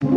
[0.00, 0.10] What's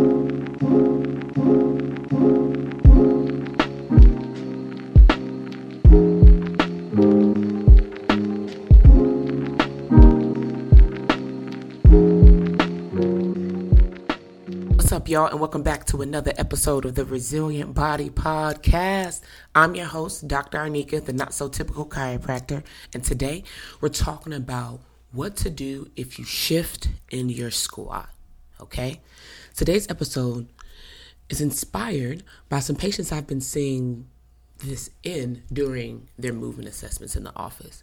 [14.92, 19.22] up, y'all, and welcome back to another episode of the Resilient Body Podcast.
[19.56, 20.58] I'm your host, Dr.
[20.58, 22.62] Arneka, the not so typical chiropractor,
[22.94, 23.42] and today
[23.80, 28.10] we're talking about what to do if you shift in your squat.
[28.60, 29.00] Okay?
[29.54, 30.48] Today's episode
[31.28, 34.08] is inspired by some patients I've been seeing
[34.58, 37.82] this in during their movement assessments in the office.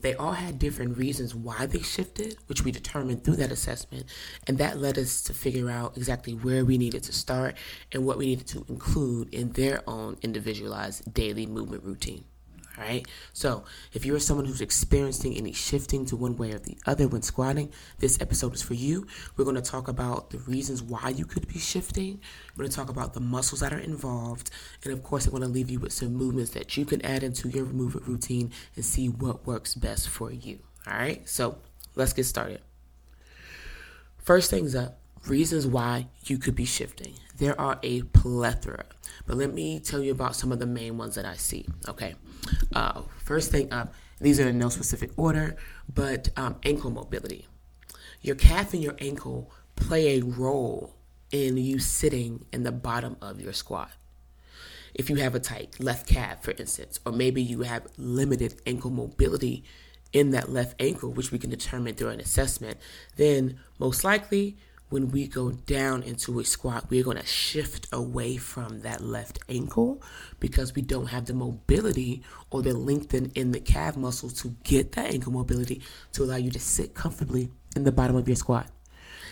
[0.00, 4.04] They all had different reasons why they shifted, which we determined through that assessment,
[4.46, 7.56] and that led us to figure out exactly where we needed to start
[7.92, 12.24] and what we needed to include in their own individualized daily movement routine.
[12.78, 13.06] All right.
[13.32, 17.22] So, if you're someone who's experiencing any shifting to one way or the other when
[17.22, 19.06] squatting, this episode is for you.
[19.36, 22.20] We're going to talk about the reasons why you could be shifting.
[22.54, 24.50] We're going to talk about the muscles that are involved.
[24.84, 27.22] And of course, I'm going to leave you with some movements that you can add
[27.22, 30.58] into your movement routine and see what works best for you.
[30.86, 31.26] All right.
[31.26, 31.58] So,
[31.94, 32.60] let's get started.
[34.18, 37.14] First things up reasons why you could be shifting.
[37.38, 38.84] There are a plethora,
[39.26, 41.66] but let me tell you about some of the main ones that I see.
[41.88, 42.14] Okay,
[42.74, 45.56] uh, first thing up, these are in no specific order,
[45.92, 47.46] but um, ankle mobility.
[48.22, 50.94] Your calf and your ankle play a role
[51.30, 53.90] in you sitting in the bottom of your squat.
[54.94, 58.90] If you have a tight left calf, for instance, or maybe you have limited ankle
[58.90, 59.64] mobility
[60.12, 62.78] in that left ankle, which we can determine through an assessment,
[63.16, 64.56] then most likely
[64.88, 69.38] when we go down into a squat, we're going to shift away from that left
[69.48, 70.00] ankle
[70.38, 74.92] because we don't have the mobility or the lengthen in the calf muscle to get
[74.92, 78.68] that ankle mobility to allow you to sit comfortably in the bottom of your squat.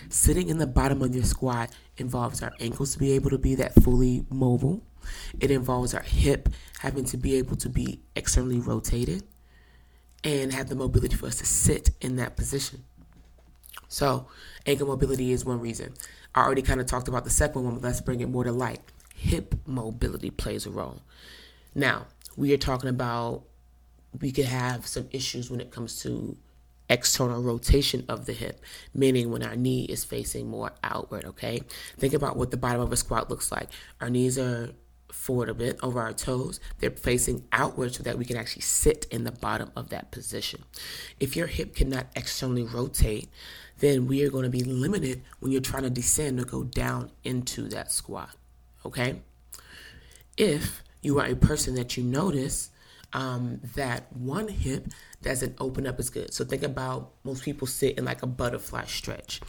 [0.09, 3.55] Sitting in the bottom of your squat involves our ankles to be able to be
[3.55, 4.83] that fully mobile.
[5.39, 6.49] It involves our hip
[6.81, 9.23] having to be able to be externally rotated
[10.25, 12.85] and have the mobility for us to sit in that position.
[13.95, 14.27] So,
[14.67, 15.95] ankle mobility is one reason.
[16.35, 18.51] I already kind of talked about the second one, but let's bring it more to
[18.51, 18.81] light.
[19.15, 21.03] Hip mobility plays a role.
[21.77, 23.45] Now, we are talking about
[24.21, 26.37] we could have some issues when it comes to
[26.91, 28.61] external rotation of the hip,
[28.93, 31.61] meaning when our knee is facing more outward, okay?
[31.97, 33.69] Think about what the bottom of a squat looks like.
[34.01, 34.73] Our knees are
[35.15, 36.61] forward a bit over our toes.
[36.81, 40.65] They're facing outward so that we can actually sit in the bottom of that position.
[41.19, 43.31] If your hip cannot externally rotate,
[43.79, 47.11] then we are going to be limited when you're trying to descend or go down
[47.23, 48.31] into that squat.
[48.85, 49.21] Okay?
[50.37, 52.71] If you are a person that you notice
[53.13, 54.89] um, that one hip
[55.25, 56.33] doesn't open up as good.
[56.33, 59.41] So think about most people sit in like a butterfly stretch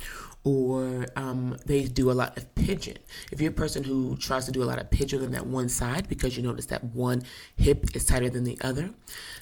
[0.45, 2.97] or um, they do a lot of pigeon.
[3.31, 5.69] If you're a person who tries to do a lot of pigeon on that one
[5.69, 7.23] side because you notice that one
[7.57, 8.91] hip is tighter than the other,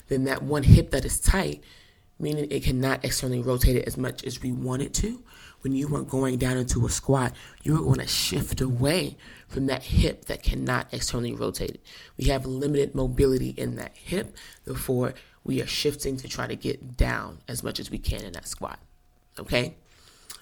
[0.08, 1.62] then that one hip that is tight,
[2.18, 5.22] meaning it cannot externally rotate it as much as we want it to.
[5.60, 9.16] When you are going down into a squat, you're going to shift away
[9.48, 11.80] from that hip that cannot externally rotate it.
[12.18, 16.96] We have limited mobility in that hip, therefore, we are shifting to try to get
[16.96, 18.78] down as much as we can in that squat.
[19.38, 19.76] Okay?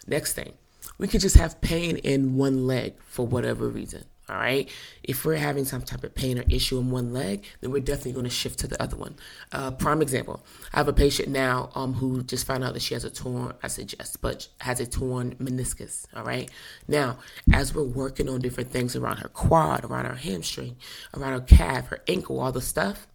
[0.06, 0.52] Next thing,
[0.98, 4.04] we could just have pain in one leg for whatever reason.
[4.28, 4.68] All right.
[5.02, 8.12] If we're having some type of pain or issue in one leg, then we're definitely
[8.12, 9.16] going to shift to the other one.
[9.50, 12.94] Uh, prime example: I have a patient now um, who just found out that she
[12.94, 16.06] has a torn, I suggest, but has a torn meniscus.
[16.14, 16.48] All right.
[16.86, 17.18] Now,
[17.52, 20.76] as we're working on different things around her quad, around her hamstring,
[21.14, 23.08] around her calf, her ankle, all the stuff,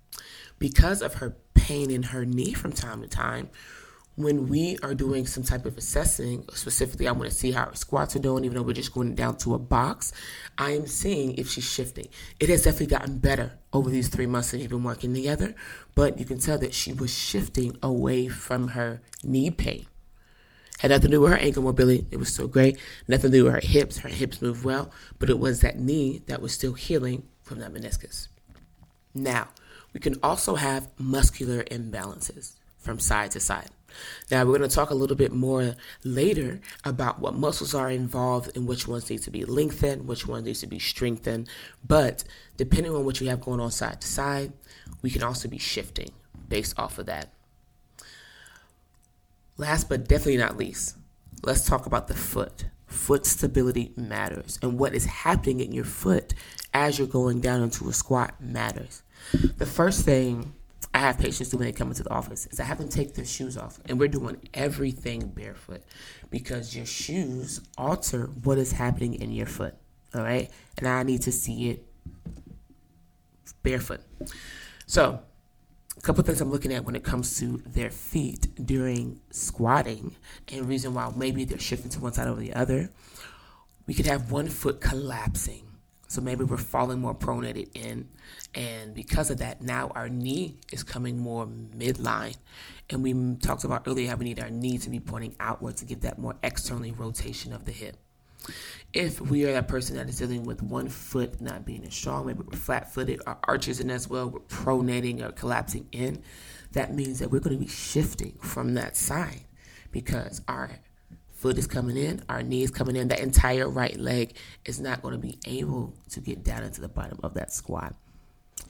[0.59, 3.49] because of her pain in her knee from time to time,
[4.15, 7.75] when we are doing some type of assessing, specifically, I want to see how her
[7.75, 10.11] squats are doing, even though we're just going down to a box.
[10.57, 12.07] I am seeing if she's shifting.
[12.39, 15.53] It has definitely gotten better over these three months that we've been working together,
[15.93, 19.85] but you can tell that she was shifting away from her knee pain.
[20.79, 22.07] Had nothing to do with her ankle mobility.
[22.09, 22.79] It was still great.
[23.07, 23.99] Nothing to do with her hips.
[23.99, 27.73] Her hips move well, but it was that knee that was still healing from that
[27.73, 28.29] meniscus.
[29.13, 29.49] Now,
[29.93, 33.69] we can also have muscular imbalances from side to side.
[34.29, 38.55] Now, we're going to talk a little bit more later about what muscles are involved
[38.55, 41.49] and which ones need to be lengthened, which ones need to be strengthened.
[41.85, 42.23] But
[42.57, 44.53] depending on what you have going on side to side,
[45.01, 46.11] we can also be shifting
[46.47, 47.33] based off of that.
[49.57, 50.95] Last but definitely not least,
[51.43, 52.65] let's talk about the foot.
[52.85, 56.33] Foot stability matters, and what is happening in your foot
[56.73, 59.01] as you're going down into a squat matters.
[59.57, 60.53] The first thing
[60.93, 63.13] I have patients do when they come into the office is I have them take
[63.13, 65.83] their shoes off, and we're doing everything barefoot
[66.29, 69.75] because your shoes alter what is happening in your foot.
[70.15, 71.85] All right, and I need to see it
[73.61, 74.01] barefoot.
[74.85, 75.19] So,
[75.97, 80.15] a couple things I'm looking at when it comes to their feet during squatting,
[80.51, 82.89] and reason why maybe they're shifting to one side over the other.
[83.85, 85.66] We could have one foot collapsing
[86.07, 88.07] so maybe we're falling more pronated in.
[88.55, 92.37] And because of that, now our knee is coming more midline.
[92.89, 95.85] And we talked about earlier how we need our knee to be pointing outward to
[95.85, 97.97] give that more externally rotation of the hip.
[98.93, 102.25] If we are that person that is dealing with one foot not being as strong,
[102.25, 106.23] maybe we're flat footed, our arches in as well, we're pronating or collapsing in,
[106.71, 109.41] that means that we're going to be shifting from that side
[109.91, 110.71] because our
[111.37, 114.35] foot is coming in, our knee is coming in, that entire right leg
[114.65, 117.95] is not going to be able to get down into the bottom of that squat.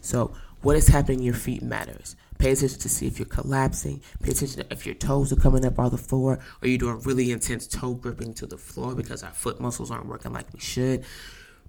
[0.01, 2.15] So, what is happening in your feet matters.
[2.39, 4.01] Pay attention to see if you're collapsing.
[4.21, 7.31] Pay attention if your toes are coming up off the floor or you're doing really
[7.31, 11.03] intense toe gripping to the floor because our foot muscles aren't working like we should.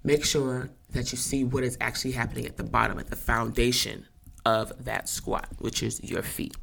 [0.03, 4.05] Make sure that you see what is actually happening at the bottom, at the foundation
[4.45, 6.55] of that squat, which is your feet.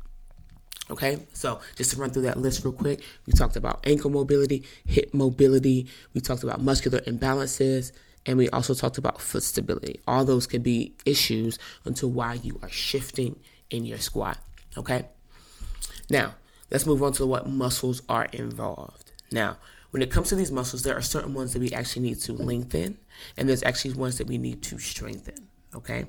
[0.89, 4.63] Okay, so just to run through that list real quick, we talked about ankle mobility,
[4.85, 7.91] hip mobility, we talked about muscular imbalances,
[8.25, 10.01] and we also talked about foot stability.
[10.07, 13.37] All those could be issues until why you are shifting
[13.69, 14.39] in your squat.
[14.79, 15.07] Okay,
[16.09, 16.35] now
[16.71, 19.11] let's move on to what muscles are involved.
[19.33, 19.57] Now,
[19.91, 22.33] when it comes to these muscles, there are certain ones that we actually need to
[22.33, 22.99] lengthen,
[23.37, 25.49] and there's actually ones that we need to strengthen.
[25.77, 26.07] Okay,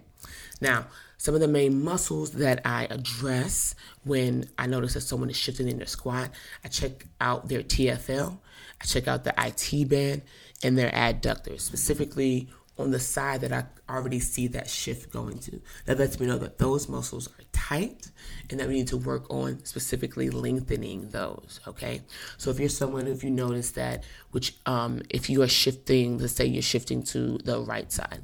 [0.61, 0.87] now
[1.17, 3.73] some of the main muscles that I address
[4.03, 6.29] when I notice that someone is shifting in their squat,
[6.63, 8.37] I check out their TFL,
[8.79, 10.21] I check out the IT band,
[10.63, 15.59] and their adductors, specifically on the side that I already see that shift going to.
[15.85, 18.11] That lets me know that those muscles are tight
[18.49, 21.59] and that we need to work on specifically lengthening those.
[21.67, 22.01] Okay.
[22.37, 26.33] So if you're someone, if you notice that, which, um, if you are shifting, let's
[26.33, 28.21] say you're shifting to the right side,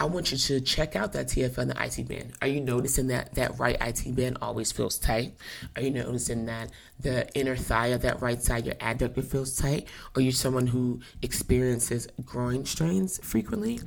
[0.00, 2.32] I want you to check out that TFL and the IT band.
[2.40, 5.34] Are you noticing that that right IT band always feels tight?
[5.76, 9.88] Are you noticing that the inner thigh of that right side, your adductor feels tight?
[10.16, 13.80] Are you someone who experiences groin strains frequently?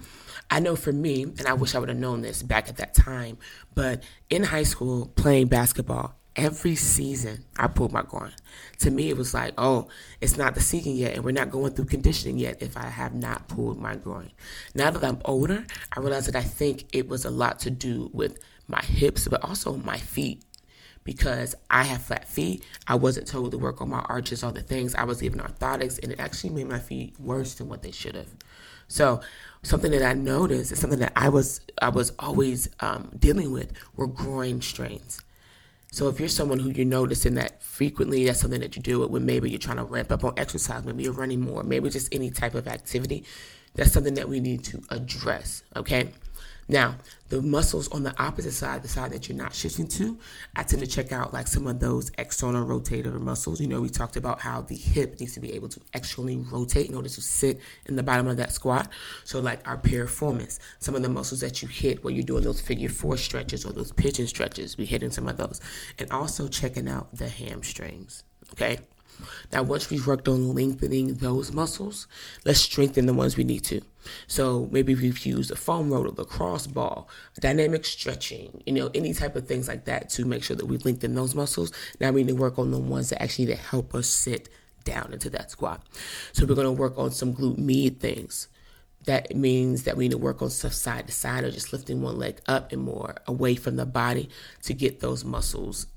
[0.51, 2.93] I know for me, and I wish I would have known this back at that
[2.93, 3.39] time,
[3.73, 8.31] but in high school playing basketball, every season I pulled my groin.
[8.79, 9.87] To me, it was like, oh,
[10.21, 13.13] it's not the season yet, and we're not going through conditioning yet if I have
[13.13, 14.31] not pulled my groin.
[14.73, 15.65] Now that I'm older,
[15.95, 19.43] I realize that I think it was a lot to do with my hips, but
[19.43, 20.43] also my feet.
[21.03, 24.61] Because I have flat feet, I wasn't told to work on my arches, all the
[24.61, 24.95] things.
[24.95, 28.15] I was given orthotics, and it actually made my feet worse than what they should
[28.15, 28.29] have.
[28.87, 29.19] So,
[29.63, 33.73] something that I noticed is something that I was I was always um, dealing with
[33.97, 35.21] were groin strains.
[35.93, 39.11] So if you're someone who you're noticing that frequently, that's something that you do it
[39.11, 42.11] when maybe you're trying to ramp up on exercise, maybe you're running more, maybe just
[42.11, 43.25] any type of activity,
[43.75, 45.61] that's something that we need to address.
[45.75, 46.09] Okay.
[46.67, 46.95] Now,
[47.29, 50.17] the muscles on the opposite side, the side that you're not shifting to,
[50.55, 53.59] I tend to check out like some of those external rotator muscles.
[53.59, 56.89] You know, we talked about how the hip needs to be able to externally rotate
[56.89, 58.89] in order to sit in the bottom of that squat.
[59.23, 62.61] So, like our piriformis, some of the muscles that you hit when you're doing those
[62.61, 65.59] figure four stretches or those pigeon stretches, we hitting some of those.
[65.97, 68.23] And also checking out the hamstrings.
[68.53, 68.79] Okay.
[69.51, 72.07] Now, once we've worked on lengthening those muscles,
[72.45, 73.81] let's strengthen the ones we need to.
[74.27, 77.09] So maybe we've used a foam roller, the cross ball,
[77.39, 80.77] dynamic stretching, you know, any type of things like that to make sure that we
[80.77, 81.71] lengthen those muscles.
[81.99, 84.49] Now we need to work on the ones that actually to help us sit
[84.83, 85.85] down into that squat.
[86.33, 88.47] So we're going to work on some glute med things.
[89.05, 92.01] That means that we need to work on stuff side to side or just lifting
[92.01, 94.29] one leg up and more away from the body
[94.63, 95.87] to get those muscles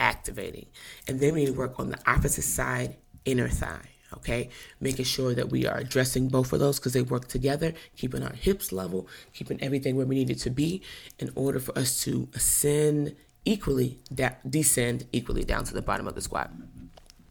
[0.00, 0.66] activating.
[1.06, 3.86] And then we need to work on the opposite side, inner thigh.
[4.12, 4.48] Okay,
[4.80, 8.32] making sure that we are addressing both of those because they work together, keeping our
[8.32, 10.82] hips level, keeping everything where we need it to be
[11.20, 13.14] in order for us to ascend
[13.44, 16.50] equally, da- descend equally down to the bottom of the squat.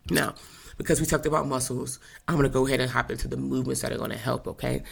[0.10, 0.36] Now,
[0.78, 2.00] because we talked about muscles,
[2.30, 4.84] I'm to go ahead and hop into the movements that are to help, okay?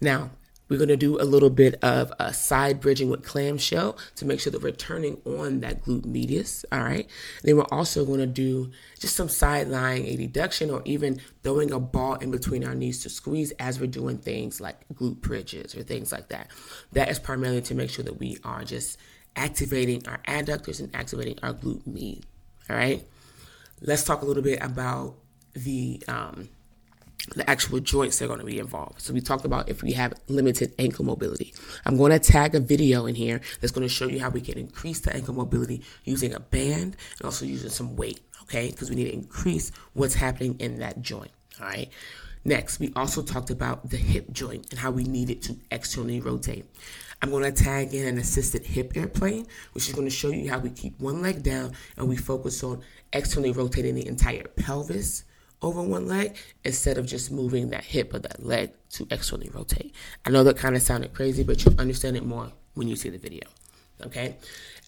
[0.00, 0.30] Now,
[0.68, 4.40] we're going to do a little bit of a side bridging with clamshell to make
[4.40, 6.64] sure that we're turning on that glute medius.
[6.72, 7.08] All right.
[7.42, 11.70] then we're also going to do just some side lying a adduction or even throwing
[11.72, 15.76] a ball in between our knees to squeeze as we're doing things like glute bridges
[15.76, 16.50] or things like that.
[16.92, 18.98] That is primarily to make sure that we are just
[19.36, 22.24] activating our adductors and activating our glute med.
[22.68, 23.06] All right.
[23.80, 25.16] Let's talk a little bit about
[25.54, 26.48] the um,
[27.34, 29.00] the actual joints that are going to be involved.
[29.00, 31.54] So we talked about if we have limited ankle mobility.
[31.84, 34.40] I'm going to tag a video in here that's going to show you how we
[34.40, 38.70] can increase the ankle mobility using a band and also using some weight, okay?
[38.70, 41.90] Because we need to increase what's happening in that joint, all right?
[42.44, 46.20] Next, we also talked about the hip joint and how we need it to externally
[46.20, 46.64] rotate.
[47.20, 50.48] I'm going to tag in an assisted hip airplane, which is going to show you
[50.48, 55.24] how we keep one leg down and we focus on externally rotating the entire pelvis
[55.62, 59.94] over one leg instead of just moving that hip or that leg to externally rotate.
[60.24, 63.08] I know that kind of sounded crazy, but you'll understand it more when you see
[63.08, 63.48] the video.
[64.04, 64.36] Okay.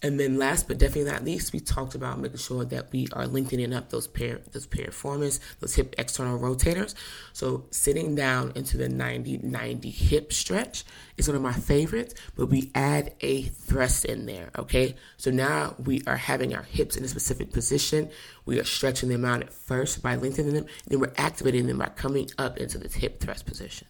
[0.00, 3.26] And then last but definitely not least, we talked about making sure that we are
[3.26, 6.94] lengthening up those pair those piriformis, those hip external rotators.
[7.32, 10.84] So sitting down into the 90-90 hip stretch
[11.16, 14.50] is one of my favorites, but we add a thrust in there.
[14.56, 14.94] Okay.
[15.16, 18.08] So now we are having our hips in a specific position.
[18.46, 21.88] We are stretching them out at first by lengthening them, then we're activating them by
[21.88, 23.88] coming up into this hip thrust position.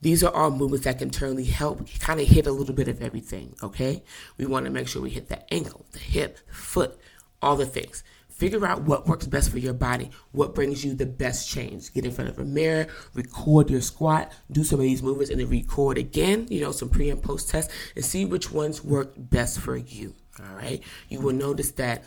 [0.00, 3.02] These are all movements that can turn help kind of hit a little bit of
[3.02, 4.04] everything, okay?
[4.36, 6.98] We want to make sure we hit the ankle, the hip, the foot,
[7.42, 8.04] all the things.
[8.28, 11.92] Figure out what works best for your body, what brings you the best change.
[11.92, 15.40] Get in front of a mirror, record your squat, do some of these movements, and
[15.40, 19.12] then record again, you know, some pre and post tests, and see which ones work
[19.16, 20.80] best for you, all right?
[21.08, 22.04] You will notice that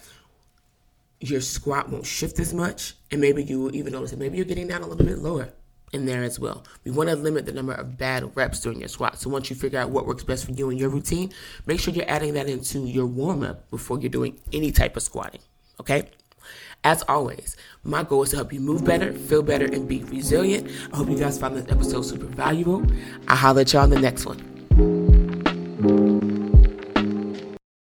[1.19, 4.45] your squat won't shift as much, and maybe you will even notice that maybe you're
[4.45, 5.51] getting down a little bit lower
[5.93, 6.63] in there as well.
[6.83, 9.19] We want to limit the number of bad reps during your squat.
[9.19, 11.31] So once you figure out what works best for you and your routine,
[11.65, 15.03] make sure you're adding that into your warm up before you're doing any type of
[15.03, 15.41] squatting.
[15.79, 16.09] Okay?
[16.83, 20.67] As always, my goal is to help you move better, feel better, and be resilient.
[20.91, 22.83] I hope you guys found this episode super valuable.
[23.27, 24.50] I'll holler at y'all in the next one.